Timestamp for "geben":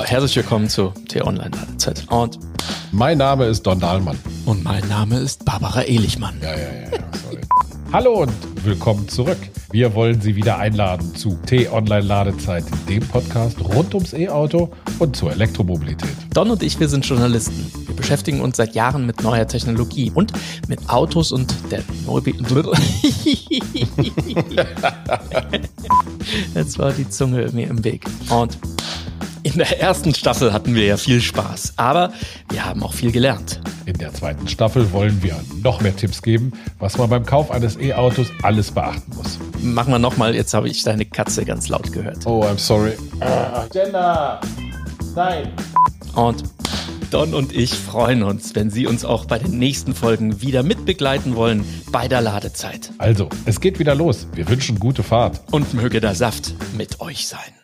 36.22-36.52